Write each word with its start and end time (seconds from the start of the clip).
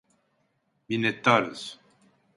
Minnettarız. 0.89 1.79